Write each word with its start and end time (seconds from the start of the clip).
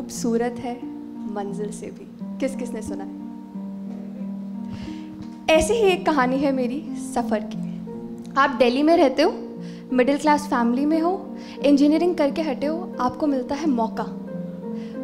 खूबसूरत 0.00 0.56
है 0.58 0.74
मंजिल 1.34 1.70
से 1.70 1.86
भी। 1.86 2.06
किस 2.38 2.54
किसने 2.56 2.82
सुना 2.82 3.04
है? 3.04 3.14
ऐसी 5.50 5.72
ही 5.72 5.80
एक 5.80 6.06
कहानी 6.06 6.36
है 6.36 6.52
मेरी 6.52 6.80
सफ़र 7.14 7.40
की। 7.40 7.58
आप 8.38 8.50
दिल्ली 8.50 8.82
में 8.82 8.96
रहते 8.96 9.22
हो, 9.22 9.32
मिडिल 9.92 10.18
क्लास 10.18 10.46
फैमिली 10.46 10.86
में 10.86 11.00
हो, 11.00 11.36
इंजीनियरिंग 11.64 12.14
करके 12.14 12.42
हटे 12.42 12.66
हो, 12.66 12.96
आपको 13.00 13.26
मिलता 13.26 13.54
है 13.54 13.68
मौका। 13.70 14.06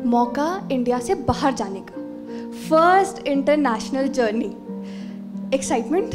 मौका 0.06 0.68
इंडिया 0.72 0.98
से 0.98 1.14
बाहर 1.14 1.54
जाने 1.54 1.80
का। 1.80 2.02
First 2.68 3.26
international 3.26 4.08
journey 4.08 4.56
excitement 5.54 6.14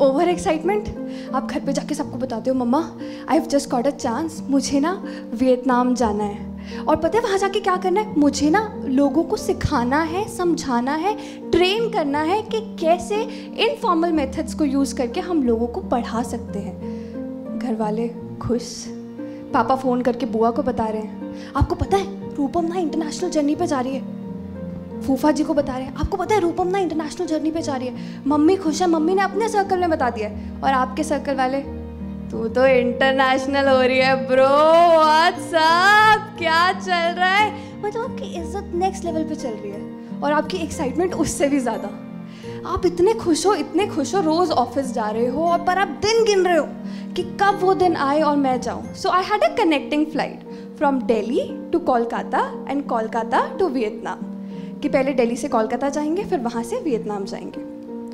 over 0.00 0.28
excitement 0.28 0.88
आप 1.34 1.46
घर 1.46 1.60
पे 1.60 1.72
जाके 1.72 1.94
सबको 1.94 2.18
बताते 2.18 2.50
हो, 2.50 2.56
मम्मा 2.56 2.98
I 3.28 3.38
have 3.38 3.46
just 3.46 3.70
got 3.70 3.86
a 3.86 3.90
chance 3.90 4.42
मुझे 4.50 4.80
ना 4.80 5.04
वियतनाम 5.34 5.94
जाना 5.94 6.24
है। 6.24 6.51
और 6.88 6.96
पता 6.96 7.18
है 7.18 7.24
वहाँ 7.24 7.38
जाके 7.38 7.60
क्या 7.60 7.76
करना 7.76 8.00
है? 8.00 8.18
मुझे 8.18 8.50
ना 8.50 8.82
लोगों 8.84 9.24
को 9.24 9.36
सिखाना 9.36 10.02
है, 10.02 10.28
समझाना 10.28 10.94
है 10.94 11.16
ट्रेन 11.50 11.90
करना 11.90 12.18
है 12.18 12.42
कि 12.42 12.60
कैसे 12.60 13.16
इनफॉर्मल 13.58 14.12
मेथड्स 14.12 14.54
को 14.54 14.64
यूज़ 14.64 14.94
करके 14.94 15.20
हम 15.20 15.42
लोगों 15.42 15.66
को 15.66 15.80
पढ़ा 15.80 16.22
सकते 16.22 16.58
हैं। 16.58 17.02
घर 17.58 17.74
वाले 17.74 18.08
खुश। 18.42 18.86
पापा 19.54 19.76
फ़ोन 19.76 20.02
करके 20.02 20.26
बुआ 20.26 20.50
को 20.50 20.62
बता 20.62 20.86
रहे 20.86 21.02
हैं। 21.02 21.52
आपको 21.56 21.74
पता 21.74 21.96
है, 21.96 22.34
रूपम 22.34 22.64
ना 22.64 22.76
इंटरनेशनल 22.76 23.30
जर्नी 23.30 23.54
पे 23.54 23.66
जा 23.66 23.80
रही 23.80 23.94
है। 23.94 24.22
फूफा 25.00 25.30
जी 25.30 25.44
को 25.44 25.54
बता 25.54 25.72
रहे 25.72 25.86
हैं, 25.86 25.94
आपको 25.94 26.16
पता 26.16 26.34
है 26.34 26.40
रूपम 26.40 26.68
ना 26.68 26.78
इंटरनेशनल 26.78 27.26
जर्नी 27.26 27.50
पे 27.50 27.62
जा 27.62 27.76
रही 27.76 27.88
है। 27.88 27.94
मम्मी 28.26 28.56
खुश 28.56 28.82
है, 28.82 28.88
मम्मी 28.88 29.14
ने 29.14 29.22
अपने 29.22 29.48
सर्कल 29.48 29.78
में 29.78 29.90
बता 29.90 30.10
दिया 30.10 30.28
है। 30.28 30.60
और 30.64 30.70
आपके 30.70 31.04
सर्कल 31.04 31.34
वाले 31.34 31.64
तू 32.32 32.46
तो 32.48 32.64
इंटरनेशनल 32.66 33.66
हो 33.68 33.80
रही 33.80 33.98
है 33.98 34.14
ब्रो 34.26 34.44
व्हाट्सअप 34.92 36.28
क्या 36.38 36.60
चल 36.72 37.14
रहा 37.16 37.28
है? 37.28 37.50
मतलब 37.82 38.02
आपकी 38.02 38.26
इज़्ज़त 38.38 38.70
नेक्स्ट 38.74 39.04
लेवल 39.04 39.24
पे 39.24 39.34
चल 39.34 39.48
रही 39.48 39.70
है 39.70 40.20
और 40.20 40.32
आपकी 40.32 40.56
एक्साइटमेंट 40.56 41.14
उससे 41.14 41.48
भी 41.48 41.58
ज़्यादा। 41.58 41.88
आप 42.68 42.86
इतने 42.86 43.14
खुश 43.14 43.44
हो, 43.46 43.54
इतने 43.54 43.86
खुश 43.86 44.14
हो, 44.14 44.20
रोज़ 44.20 44.50
ऑफ़िस 44.52 44.92
जा 44.92 45.08
रहे 45.08 45.26
हो 45.26 45.44
और 45.46 45.64
पर 45.64 45.78
आप 45.78 45.88
दिन 46.02 46.24
गिन 46.24 46.44
रहे 46.46 46.56
हो 46.56 46.66
कि 47.16 47.22
कब 47.42 47.58
वो 47.62 47.74
दिन 47.74 47.96
आए 47.96 48.20
और 48.20 48.36
मैं 48.36 48.60
जाऊँ। 48.60 48.94
So 48.94 49.10
I 49.10 49.24
had 49.24 49.42
a 49.42 49.54
connecting 49.56 50.06
flight 50.06 50.46
from 50.78 51.02
Delhi 51.06 51.48
to 51.72 51.78
Kolkata 51.90 52.46
and 52.70 52.86
Kolkata 52.88 53.46
to 53.58 53.68
Vietnam 53.68 54.24
कि 54.80 54.88
पहले 54.88 55.12
दिल्ली 55.12 55.36
से 55.36 55.48
कोलकाता 55.48 55.88
जाएँगे, 55.88 56.24
फिर 56.24 56.40
वहाँ 56.40 56.62
से 56.62 56.80
वियतनाम 56.80 57.24
जाएँगे। 57.24 57.71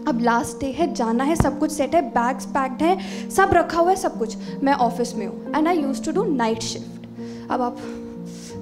अब 0.09 0.21
लास्ट 0.23 0.61
डे 0.61 0.71
है, 0.73 0.93
जाना 0.95 1.25
है, 1.25 1.37
सब 1.37 1.59
कुछ 1.59 1.73
सेट 1.73 1.95
है 1.95 2.03
बैग्स 2.11 2.47
पैक्ड 2.49 2.83
है, 2.83 2.99
सब 3.31 3.51
रखा 3.55 3.81
हुआ 3.81 3.91
है, 3.91 3.97
सब 3.97 4.19
कुछ। 4.19 4.37
मैं 4.63 4.75
ऑफ़िस 4.75 5.15
में 5.15 5.27
हूँ 5.27 5.53
and 5.57 5.69
I 5.69 5.79
use 5.79 6.03
to 6.03 6.13
do 6.13 6.25
night 6.27 6.63
shift 6.63 7.51
अब 7.51 7.63
आप 7.63 7.77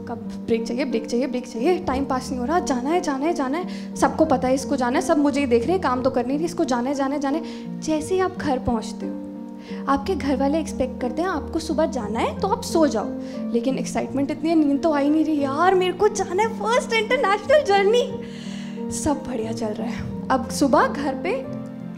कब 0.08 0.19
ब्रेक 0.47 0.66
चाहिए 0.66 0.84
ब्रेक 0.84 1.06
चाहिए 1.06 1.27
ब्रेक 1.27 1.47
चाहिए। 1.48 1.78
टाइम 1.84 2.05
पास 2.05 2.28
नहीं 2.30 2.41
हो 2.41 2.47
रहा, 2.47 2.58
जाना 2.61 2.91
है 2.91 3.00
जाना 3.00 3.27
है 3.27 3.33
जाना 3.34 3.58
है। 3.58 3.94
सबको 3.97 4.25
पता 4.25 4.48
है 4.48 4.55
इसको 4.55 4.77
जाना 4.77 4.98
है, 4.98 5.05
सब 5.05 5.19
मुझे 5.19 5.41
ही 5.41 5.47
देख 5.47 5.62
रहे 5.62 5.72
हैं, 5.72 5.80
काम 5.83 6.03
तो 6.03 6.11
करनी 6.11 6.38
थी 6.38 6.44
इसको 6.44 6.64
जाना 6.64 6.88
है 6.88 6.94
जाना 6.94 7.14
है 7.14 7.20
जाना 7.20 7.38
है। 7.38 7.81
जैसे 7.81 8.14
ही 8.14 8.20
आप 8.20 8.36
घर 8.38 8.58
पहुँचते 8.60 9.06
हो, 9.06 9.84
आपके 9.88 10.14
घर 10.14 10.36
वाले 10.36 10.58
एक्सपेक्ट 10.60 11.00
करते 11.00 11.22
हैं, 11.22 11.28
आपको 11.28 11.58
सुबह 11.58 11.86
जाना 11.92 12.19
है 12.19 12.38
तो 12.41 12.48
आप 12.48 12.62
सो 12.64 12.86
जाओ। 12.86 13.50
लेकिन 13.53 13.78
एक्साइटमेंट 13.78 14.31
इतनी 14.31 14.48
है, 14.48 14.55
नींद 14.56 14.83
तो 14.83 14.92
आई 14.92 15.08
नहीं 15.10 15.25
रही। 15.25 15.41
यार, 15.41 15.75
मेरे 15.75 15.92
को 15.92 16.08
जाना 16.10 16.42
है 16.42 16.48
फ़र्स्ट 16.58 16.92
इंटरनेशनल 16.94 17.64
जर्नी 17.64 18.03
सब 18.91 19.25
बढ़िया 19.27 19.53
चल 19.53 19.67
रहा 19.67 19.87
है। 19.87 20.29
अब 20.29 20.51
सुबह 20.51 20.87
घर 20.87 21.15
पे 21.15 21.33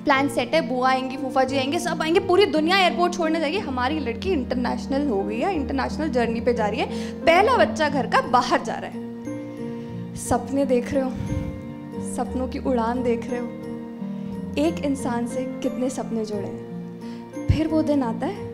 प्लान 0.05 0.28
सेट 0.28 0.55
है, 0.55 0.61
बुआ 0.69 0.91
आएँगी, 0.91 1.17
फूफा 1.17 1.45
जी 1.45 1.56
आएँगे, 1.56 1.78
सब 1.78 2.03
आएँगे, 2.03 2.20
पूरी 2.20 2.47
दुनिया 2.47 2.78
एयरपोर्ट 2.78 3.14
छोड़ने 3.14 3.41
जाएगी। 3.41 3.58
हमारी 3.58 3.98
लड़की 3.98 4.30
इंटरनेशनल 4.30 5.08
हो 5.08 5.22
गई 5.22 5.39
है 5.39 5.55
इंटरनेशनल 5.55 6.08
जर्नी 6.08 6.41
पे 6.41 6.55
जा 6.55 6.67
रही 6.67 6.80
है। 6.80 7.12
पहला 7.12 7.56
बच्चा 7.56 7.89
घर 7.89 8.06
का 8.06 8.20
बाहर 8.20 8.62
जा 8.62 8.74
रहा 8.74 8.90
है। 8.90 9.08
सपने 10.17 10.64
देख 10.64 10.92
रहे 10.95 11.02
हो, 11.02 11.11
सपनों 12.14 12.48
की 12.48 12.58
उड़ान 12.58 13.02
देख 13.02 13.30
रहे 13.30 13.41
हो। 13.41 13.46
एक 14.58 14.85
इंसान 14.85 15.27
से 15.27 15.45
कितने 15.62 15.91
सपने 15.91 16.24
जुड़े 16.24 16.46
हैं। 16.46 17.46
फिर 17.46 17.68
वो 17.68 17.83
दिन 17.83 18.02
आता 18.02 18.27
है 18.27 18.46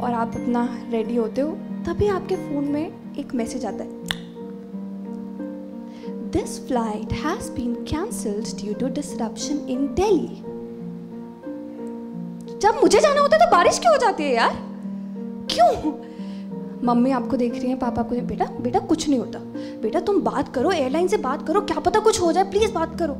और 0.00 0.12
आप 0.12 0.34
अपना 0.34 0.78
रेडी 0.90 1.16
होते 1.16 1.40
हो, 1.40 1.50
तभी 1.86 2.08
आपके 2.08 2.36
फ़ोन 2.36 2.64
में 2.64 2.92
एक 3.18 3.34
मैसेज 3.34 3.64
आता 3.64 3.84
है। 3.84 4.03
This 6.34 6.58
flight 6.66 7.12
has 7.14 7.50
been 7.52 7.74
cancelled 7.88 8.46
due 8.60 8.74
to 8.74 8.88
disruption 8.94 9.58
in 9.70 9.86
Delhi 9.94 10.42
जब 12.58 12.80
मुझे 12.82 13.00
जाना 13.00 13.20
होता 13.20 13.36
है 13.36 13.44
तो 13.44 13.50
बारिश 13.50 13.78
क्यों 13.78 13.92
हो 13.92 13.98
जाती 13.98 14.22
है 14.22 14.34
यार? 14.34 14.56
क्यों? 15.50 15.92
मम्मी 16.84 17.10
आपको 17.10 17.36
देख 17.36 17.54
रही 17.54 17.68
हैं, 17.68 17.78
पापा 17.78 18.02
आपको 18.02 18.14
बेटा 18.26 18.46
बेटा 18.60 18.78
कुछ 18.78 19.08
नहीं 19.08 19.18
होता। 19.18 19.38
बेटा 19.82 20.00
तुम 20.00 20.20
बात 20.20 20.48
करो 20.54 20.70
एयरलाइन 20.70 21.08
से 21.08 21.16
बात 21.18 21.46
करो, 21.46 21.60
क्या 21.60 21.78
पता 21.80 22.00
कुछ 22.00 22.20
हो 22.22 22.32
जाए 22.32 22.44
प्लीज़ 22.44 22.72
बात 22.72 22.98
करो। 22.98 23.14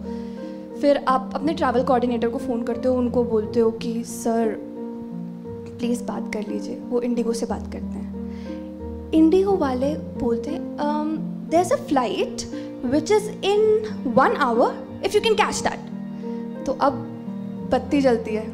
फिर 0.80 1.04
आप 1.08 1.30
अपने 1.34 1.54
ट्रैवल 1.54 1.82
कोऑर्डिनेटर 1.82 2.28
को 2.28 2.38
फ़ोन 2.38 2.62
करते 2.62 2.88
हो, 2.88 2.94
उनको 2.94 3.24
बोलते 3.24 3.60
हो 3.60 3.70
कि 3.70 4.02
सर 4.04 4.54
प्लीज़ 5.78 6.02
बात 6.04 6.32
कर 6.32 6.48
लीजिए। 6.48 6.76
वो 6.88 7.00
इंडिगो 7.00 7.32
से 7.32 7.46
बात 7.46 7.72
करते 7.72 7.98
हैं। 7.98 9.12
इंडिगो 9.12 9.56
वाले 9.56 9.94
बोलते 10.20 10.50
हैं 10.50 10.60
there 11.50 11.72
a 11.72 11.76
flight 11.78 12.42
which 12.84 13.10
is 13.12 13.28
in 13.46 14.12
one 14.16 14.36
hour 14.42 15.02
if 15.04 15.14
you 15.14 15.20
can 15.20 15.34
catch 15.34 15.60
that 15.66 16.64
तो 16.66 16.72
अब 16.80 16.92
बत्ती 17.72 18.00
जलती 18.00 18.34
है। 18.34 18.46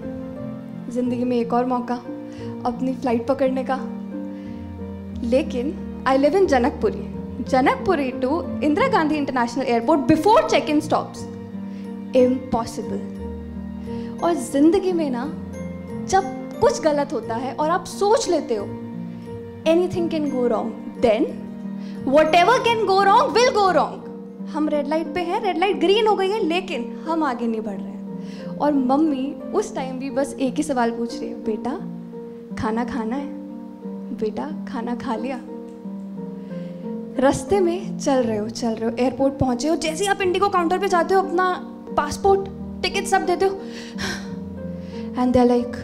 ज़िंदगी 0.91 1.25
में 1.25 1.37
एक 1.37 1.53
और 1.53 1.65
मौका, 1.67 1.95
अपनी 2.67 2.95
फ़्लाइट 2.95 3.27
पकड़ने 3.27 3.65
का। 3.71 3.77
लेकिन 5.25 5.75
I 6.09 6.19
live 6.19 6.37
in 6.37 6.47
Janakpuri. 6.47 7.07
Janakpuri 7.51 8.11
to 8.23 8.41
Indira 8.65 8.89
Gandhi 8.89 9.17
international 9.17 9.65
airport 9.65 10.01
before 10.09 10.49
check 10.51 10.71
in 10.71 10.81
stops 10.81 11.25
impossible 12.17 13.01
और 14.25 14.35
ज़िंदगी 14.35 14.93
में 14.93 15.11
ना, 15.11 15.25
जब 16.09 16.23
कुछ 16.61 16.81
गलत 16.83 17.13
होता 17.13 17.35
है 17.37 17.55
और 17.55 17.71
आप 17.71 17.85
सोच 17.87 18.29
लेते 18.29 18.55
हो 18.55 18.65
anything 19.89 20.11
can 20.11 20.31
go 20.31 20.47
wrong 20.47 21.01
then 21.03 21.25
whatever 22.35 22.59
can 22.65 22.85
go 22.87 23.03
wrong 23.03 23.33
will 23.35 23.51
go 23.55 23.71
wrong 23.73 24.09
हम 24.53 24.69
रेड 24.69 24.89
लाइट 24.89 25.13
पे 25.15 25.21
हैं 25.21 25.41
रेड 25.41 25.59
लाइट 25.59 25.81
ग्रीन 25.81 26.07
हो 26.07 26.15
गई 26.17 26.29
है, 26.31 26.43
लेकिन 26.45 26.91
हम 27.09 27.23
आगे 27.25 27.47
नहीं 27.47 27.61
बढ़ 27.61 27.77
रहे 27.77 27.93
हैं 27.93 28.59
और 28.59 28.73
मम्मी 28.73 29.33
उस 29.55 29.75
टाइम 29.75 29.99
भी 29.99 30.11
बस 30.11 30.35
एक 30.41 30.55
ही 30.55 30.63
सवाल 30.63 30.91
पूछ 30.91 31.19
रही 31.21 31.29
है, 31.29 31.35
बेटा, 31.45 31.71
खाना 32.57 32.85
खाना 32.85 33.17
है 33.17 33.29
बेटा, 34.21 34.51
खाना 34.69 34.95
खा 34.95 35.17
लिया 35.17 35.41
रास्ते 37.19 37.61
में 37.61 37.99
चल 37.99 38.23
रहे 38.23 38.39
हो, 38.39 38.49
चल 38.49 38.75
रहे 38.75 38.91
हो 38.91 38.97
एयरपोर्ट 38.97 39.39
पहुँचे 39.39 39.69
हो, 39.69 39.77
जैसे 39.77 40.07
आप 40.07 40.21
इंडिगो 40.23 40.49
काउंटर 40.49 40.79
पे 40.79 40.89
जाते 40.89 41.15
हो, 41.15 41.23
अपना 41.23 41.53
पासपोर्ट 41.97 42.49
टिकट 42.83 43.07
सब 43.07 43.27
देते 43.27 43.45
हो 43.45 43.61
and 45.23 45.33
they 45.33 45.45
like 45.45 45.77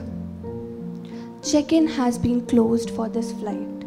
check-in 1.48 1.84
has 1.96 2.16
been 2.22 2.38
closed 2.50 2.90
for 2.90 3.04
this 3.08 3.28
flight. 3.40 3.84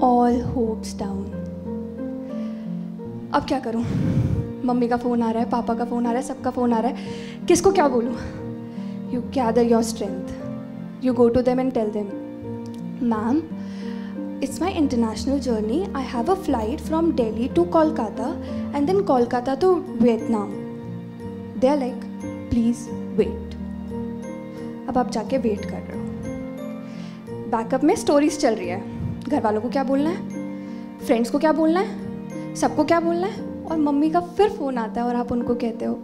All 0.00 0.40
hopes 0.54 0.92
down. 1.02 1.43
अब 3.34 3.44
क्या 3.44 3.58
करूँ? 3.60 3.82
मम्मी 4.64 4.88
का 4.88 4.96
फ़ोन 4.96 5.22
आ 5.22 5.30
रहा 5.30 5.42
है 5.42 5.50
पापा 5.50 5.74
का 5.74 5.84
फ़ोन 5.84 6.06
आ 6.06 6.10
रहा 6.10 6.20
है 6.20 6.26
सबका 6.26 6.50
फ़ोन 6.50 6.72
आ 6.72 6.78
रहा 6.80 6.90
है 6.90 7.46
किसको 7.48 7.72
क्या 7.72 7.88
बोलूँ? 7.88 8.14
You 9.14 9.20
gather 9.34 9.62
your 9.62 9.82
strength 9.82 11.04
you 11.04 11.12
go 11.14 11.28
to 11.28 11.42
them 11.42 11.60
and 11.60 11.72
tell 11.72 11.90
them 11.90 12.10
ma'am 13.08 13.42
it's 14.44 14.58
my 14.60 14.70
international 14.78 15.38
journey. 15.38 15.76
I 15.94 16.00
have 16.02 16.28
a 16.28 16.34
flight 16.36 16.80
from 16.80 17.06
Delhi 17.16 17.48
to 17.58 17.64
Kolkata 17.76 18.26
and 18.74 18.88
then 18.88 18.98
Kolkata 19.10 19.54
to 19.60 19.70
Vietnam. 20.00 20.50
They're 21.56 21.76
like, 21.76 22.04
please 22.50 22.82
wait. 23.20 23.54
अब 24.88 24.98
आप 24.98 25.10
जाके 25.10 25.38
wait 25.38 25.64
कर 25.64 25.82
रहे 25.90 25.98
हो 25.98 26.04
backup 27.50 27.84
में 27.84 27.94
stories 27.96 28.38
चल 28.40 28.54
रही 28.54 28.68
है 28.68 28.80
घर 29.28 29.40
वालों 29.40 29.60
को 29.60 29.68
क्या 29.68 29.84
बोलना 29.84 30.10
है 30.10 30.98
फ्रेंड्स 31.06 31.30
को 31.30 31.38
क्या 31.38 31.52
बोलना 31.52 31.80
है 31.80 32.03
सबको 32.56 32.84
क्या 32.84 33.00
बोलना 33.00 33.26
है 33.26 33.42
और 33.64 33.76
मम्मी 33.78 34.10
का 34.10 34.20
फिर 34.36 34.48
फ़ोन 34.48 34.78
आता 34.78 35.00
है 35.00 35.06
और 35.06 35.16
आप 35.16 35.32
उनको 35.32 35.54
कहते 35.54 35.84
हो, 35.84 35.94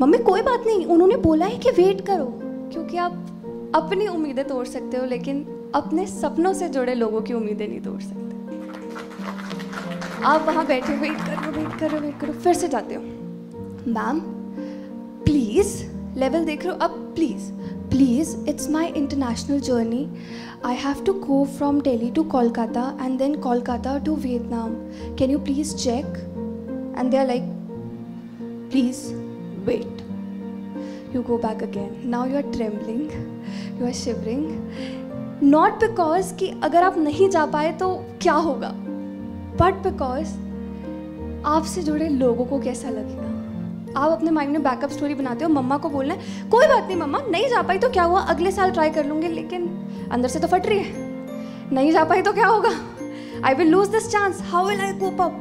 मम्मी, 0.00 0.18
कोई 0.18 0.42
बात 0.42 0.62
नहीं, 0.66 0.86
उन्होंने 0.86 1.16
बोला 1.16 1.46
है 1.46 1.58
कि 1.58 1.70
वेट 1.70 2.00
करो, 2.06 2.26
क्योंकि 2.72 2.96
आप 2.96 3.72
अपनी 3.74 4.06
उम्मीदें 4.08 4.44
तोड़ 4.44 4.66
सकते 4.66 4.96
हो, 4.96 5.04
लेकिन 5.06 5.44
अपने 5.74 6.06
सपनों 6.06 6.52
से 6.52 6.68
जुड़े 6.68 6.94
लोगों 6.94 7.20
की 7.20 7.34
उम्मीदें 7.34 7.66
नहीं 7.68 7.80
तोड़ 7.80 8.00
सकते 8.00 8.20
आप 10.24 10.44
वहाँ 10.46 10.66
बैठे 10.66 10.96
वेट 10.96 11.18
करो 11.18 11.50
वेट 11.52 11.78
करो 11.80 11.98
वेट 11.98 12.20
करो, 12.20 12.32
फिर 12.32 12.54
से 12.54 12.68
जाते 12.68 12.94
हो 12.94 13.02
मैम 13.92 14.20
प्लीज़ 15.24 15.82
लेवल 16.18 16.44
देख 16.44 16.64
रहे 16.64 16.72
हो, 16.72 16.78
अब 16.78 16.90
please 17.14 17.50
please 17.90 18.36
it's 18.48 18.70
my 18.70 18.86
international 18.86 19.60
journey. 19.60 20.04
I 20.64 20.74
have 20.74 21.02
to 21.04 21.12
go 21.14 21.44
from 21.44 21.82
Delhi 21.82 22.12
to 22.12 22.22
Kolkata 22.22 22.96
and 23.00 23.18
then 23.18 23.34
Kolkata 23.36 24.04
to 24.04 24.16
Vietnam. 24.16 24.76
Can 25.16 25.28
you 25.28 25.40
please 25.40 25.74
check? 25.74 26.04
And 26.94 27.12
they're 27.12 27.24
like, 27.24 27.42
please 28.70 29.12
wait. 29.66 29.88
You 31.12 31.22
go 31.22 31.36
back 31.36 31.62
again. 31.62 32.08
Now 32.08 32.26
you 32.26 32.36
are 32.36 32.44
trembling, 32.44 33.10
you 33.78 33.86
are 33.86 33.92
shivering. 33.92 34.46
Not 35.40 35.80
because 35.80 36.32
कि 36.38 36.48
अगर 36.62 36.82
आप 36.84 36.98
नहीं 36.98 37.28
जा 37.30 37.44
पाए 37.46 37.72
तो 37.78 37.94
क्या 38.22 38.34
होगा 38.46 38.72
but 39.60 39.82
because 39.82 40.34
आपसे 41.46 41.82
जुड़े 41.82 42.08
लोगों 42.08 42.44
को 42.46 42.60
कैसा 42.62 42.90
लगेगा 42.90 43.32
आप 44.00 44.10
अपने 44.12 44.30
माइंड 44.30 44.52
में 44.52 44.62
बैकअप 44.62 44.90
स्टोरी 44.90 45.14
बनाते 45.14 45.44
हो 45.44 45.50
मम्मा 45.50 45.78
को 45.78 45.88
बोलना 45.90 46.14
है 46.14 46.48
कोई 46.50 46.66
बात 46.66 46.86
नहीं 46.86 46.96
मम्मा 46.96 47.20
नहीं 47.30 47.48
जा 47.48 47.62
पाई 47.62 47.78
तो 47.78 47.88
क्या 47.90 48.02
हुआ 48.02 48.20
अगले 48.34 48.50
साल 48.52 48.70
ट्राई 48.70 48.90
कर 48.90 49.06
लूँगी 49.06 49.28
लेकिन 49.28 49.66
अंदर 50.12 50.28
से 50.28 50.40
तो 50.40 50.48
फट 50.48 50.66
रही 50.66 50.78
है। 50.78 51.10
नहीं 51.72 51.92
जा 51.92 52.04
पाई 52.04 52.22
तो 52.22 52.32
क्या 52.32 52.46
होगा? 52.46 52.70
I 53.44 53.54
will 53.54 53.68
lose 53.68 53.88
this 53.88 54.08
chance 54.08 54.40
how 54.42 54.68
will 54.68 54.80
I 54.80 54.92
cope 54.92 55.20
up 55.20 55.40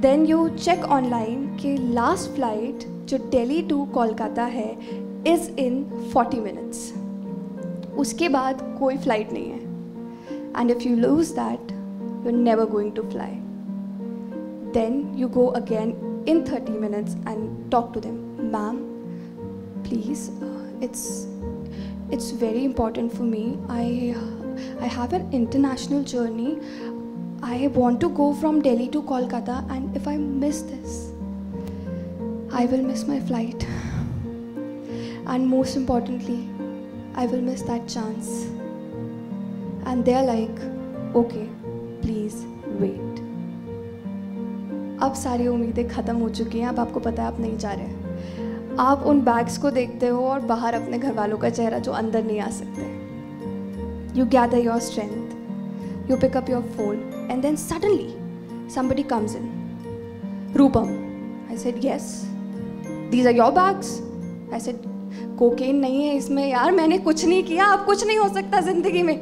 then 0.00 0.26
you 0.26 0.48
check 0.48 0.84
online 0.84 1.56
कि 1.56 1.76
लास्ट 1.76 2.30
फ़्लाइट 2.30 2.84
जो 3.04 3.18
दिल्ली 3.18 3.62
टू 3.62 3.84
कोलकाता 3.84 4.44
है 4.44 4.70
इज़ 5.26 5.50
इन 5.60 5.84
फोर्टी 6.12 6.40
मिनट्स 6.40 6.92
उसके 7.98 8.28
बाद 8.28 8.76
कोई 8.78 8.96
फ़्लाइट 8.96 9.32
नहीं 9.32 9.50
है। 9.50 9.58
And 10.60 10.70
if 10.70 10.88
you 10.88 10.96
lose 10.96 11.30
that 11.30 11.72
you 12.26 12.36
never 12.36 12.64
going 12.64 12.92
to 12.92 13.02
fly 13.02 13.30
then 14.72 15.12
you 15.16 15.28
go 15.28 15.46
again 15.46 16.24
in 16.28 16.42
30 16.42 16.70
minutes 16.70 17.16
and 17.28 17.70
talk 17.70 17.92
to 17.94 18.00
them. 18.00 18.14
Ma'am 18.54 18.76
please 19.82 20.30
uh, 20.30 21.33
it's 22.14 22.30
very 22.30 22.64
important 22.64 23.12
for 23.12 23.24
me 23.28 23.44
i 23.76 24.14
uh, 24.16 24.82
i 24.86 24.90
have 24.96 25.14
an 25.18 25.24
international 25.38 26.02
journey 26.10 26.50
i 27.54 27.66
want 27.78 28.00
to 28.04 28.10
go 28.18 28.26
from 28.42 28.60
delhi 28.66 28.86
to 28.96 29.02
kolkata 29.08 29.56
and 29.76 29.96
if 30.00 30.06
i 30.12 30.14
miss 30.44 30.60
this 30.68 30.94
i 32.60 32.66
will 32.74 32.84
miss 32.90 33.02
my 33.08 33.18
flight 33.30 33.66
and 35.26 35.50
most 35.56 35.80
importantly 35.82 36.38
i 37.24 37.26
will 37.34 37.44
miss 37.50 37.66
that 37.72 37.90
chance 37.96 38.30
and 39.86 40.04
they're 40.04 40.28
like 40.30 40.64
okay 41.24 41.48
please 42.06 42.40
wait 42.84 43.20
अब 45.02 45.14
सारी 45.18 45.46
उम्मीदें 45.48 45.88
ख़त्म 45.88 46.16
हो 46.18 46.28
चुकी 46.38 46.58
हैं 46.58 46.68
अब 46.68 46.78
आपको 46.80 47.00
पता 47.00 47.22
है 47.22 47.28
आप 47.28 47.40
नहीं 47.40 47.56
जा 47.64 47.72
रहे 47.72 48.03
आप 48.80 49.02
उन 49.06 49.20
बैग्स 49.20 49.58
को 49.58 49.70
देखते 49.70 50.08
हो 50.08 50.24
और 50.28 50.40
बाहर 50.40 50.74
अपने 50.74 50.98
घर 50.98 51.12
वालों 51.14 51.38
का 51.38 51.50
चेहरा 51.50 51.78
जो 51.78 51.92
अंदर 51.92 52.24
नहीं 52.24 52.40
आ 52.40 52.50
सकते। 52.50 54.18
You 54.18 54.26
gather 54.26 54.58
your 54.58 54.78
strength 54.78 56.10
you 56.10 56.16
pick 56.16 56.36
up 56.36 56.50
your 56.50 56.62
phone 56.76 57.28
and 57.30 57.42
then 57.42 57.56
suddenly 57.56 58.12
somebody 58.74 59.06
comes 59.08 59.36
in 59.36 59.50
Rupam 60.56 60.88
I 61.50 61.56
said 61.56 61.84
yes 61.84 62.10
these 63.10 63.26
are 63.26 63.36
your 63.36 63.52
bags 63.52 63.98
I 64.52 64.60
said 64.60 64.76
cocaine 65.38 65.76
नहीं 65.76 66.04
है 66.06 66.14
इसमें 66.16 66.46
यार 66.48 66.72
मैंने 66.72 66.98
कुछ 66.98 67.24
नहीं 67.24 67.42
किया 67.44 67.66
अब 67.66 67.84
कुछ 67.86 68.06
नहीं 68.06 68.18
हो 68.18 68.28
सकता 68.28 68.60
ज़िंदगी 68.60 69.02
में. 69.02 69.16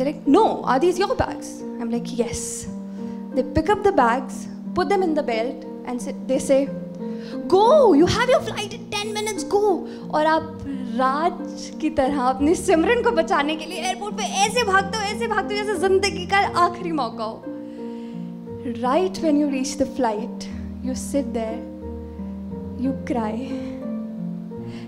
Like 0.00 0.24
no 0.28 0.44
are 0.44 0.78
these 0.78 1.00
your 1.00 1.14
bags 1.14 1.60
I 1.62 1.80
am 1.80 1.90
like 1.90 2.04
yes 2.20 2.66
they 3.34 3.42
pick 3.42 3.70
up 3.70 3.82
the 3.86 3.94
bags 3.94 4.46
put 4.76 4.88
them 4.90 5.02
in 5.02 5.12
the 5.14 5.22
belt 5.22 5.64
and 5.86 6.00
they 6.28 6.38
say, 6.44 6.56
Go, 7.54 7.94
you 7.94 8.06
have 8.06 8.28
your 8.28 8.40
flight 8.40 8.72
in 8.74 8.86
10 8.92 9.10
minutes, 9.16 9.44
go 9.50 10.10
और 10.14 10.26
आप 10.26 10.64
राज 10.98 11.70
की 11.80 11.90
तरह 11.98 12.20
अपने 12.22 12.54
सिमरन 12.54 13.02
को 13.02 13.10
बचाने 13.18 13.56
के 13.56 13.66
लिए 13.66 13.82
airport 13.82 14.16
पे 14.16 14.22
ऐसे 14.46 14.62
भागते 14.70 14.98
हो 14.98 15.04
ऐसे 15.04 15.26
भागते 15.28 15.58
हो 15.58 15.64
जैसे 15.64 15.78
ज़िंदगी 15.80 16.26
का 16.32 16.38
आखिरी 16.62 16.92
मौका 16.92 17.24
हो। 17.24 17.42
Right 18.82 19.18
when 19.24 19.40
you 19.40 19.48
reach 19.50 19.76
the 19.82 19.86
flight 19.96 20.44
you 20.86 20.94
sit 21.04 21.26
there 21.38 22.82
you 22.86 22.92
cry 23.12 23.48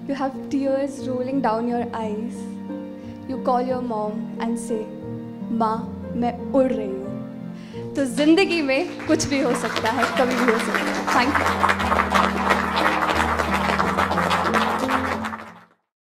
you 0.08 0.14
have 0.18 0.34
tears 0.50 0.98
rolling 1.06 1.40
down 1.46 1.70
your 1.70 1.84
eyes. 2.00 2.36
You 3.30 3.38
call 3.48 3.70
your 3.70 3.80
mom 3.92 4.20
and 4.46 4.60
say, 4.66 4.82
माँ 5.62 5.76
मैं 6.16 6.34
उड़ 6.52 6.70
रही 6.72 6.86
हूँ। 6.86 7.94
तो 7.96 8.04
ज़िंदगी 8.16 8.60
में 8.62 9.06
कुछ 9.06 9.26
भी 9.28 9.40
हो 9.40 9.54
सकता 9.62 9.90
है 9.98 10.04
कभी 10.20 10.44
भी 10.44 10.52
हो 10.52 10.58
सकता 10.58 10.84
है। 10.90 11.02
Thank 11.16 11.32
you 11.40 12.55